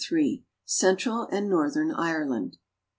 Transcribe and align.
CENTRAL 0.65 1.27
AND 1.31 1.47
NORTHERN 1.47 1.91
IRELAND. 1.93 2.57